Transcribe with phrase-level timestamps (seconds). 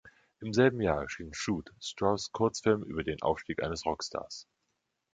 [0.39, 4.47] Im selben Jahr erschien „Shoot“, Strauss' Kurzfilm über den Aufstieg eines Rockstars.